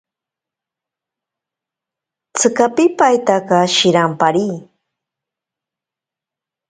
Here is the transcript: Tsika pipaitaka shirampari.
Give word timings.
Tsika 2.35 2.65
pipaitaka 2.75 3.57
shirampari. 3.75 4.47